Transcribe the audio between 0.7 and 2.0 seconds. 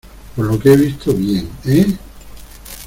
he visto bien,¿ eh?